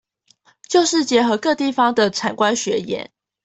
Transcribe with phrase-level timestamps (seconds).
[0.67, 3.11] 就是結合各地方的產官學研